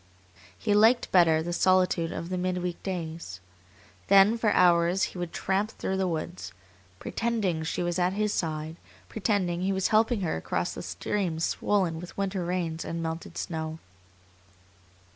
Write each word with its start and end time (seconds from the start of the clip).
He 0.57 0.73
liked 0.73 1.11
better 1.11 1.43
the 1.43 1.53
solitude 1.53 2.11
of 2.11 2.29
the 2.29 2.37
midweek 2.39 2.81
days. 2.81 3.39
Then 4.07 4.35
for 4.35 4.49
hours 4.49 5.03
he 5.13 5.19
would 5.19 5.31
tramp 5.31 5.69
through 5.69 5.97
the 5.97 6.07
woods, 6.07 6.53
pretending 6.97 7.61
she 7.63 7.83
was 7.83 7.99
at 7.99 8.13
his 8.13 8.33
side, 8.33 8.77
pretending 9.09 9.61
he 9.61 9.71
was 9.71 9.89
helping 9.89 10.21
her 10.21 10.35
across 10.37 10.73
the 10.73 10.81
streams 10.81 11.43
swollen 11.45 11.99
with 12.01 12.17
winter 12.17 12.43
rains 12.43 12.83
and 12.83 13.03
melted 13.03 13.37
snow. 13.37 13.77